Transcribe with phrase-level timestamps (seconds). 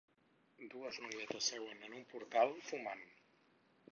[0.71, 3.07] Dues noietes seuen en un portal, fumant.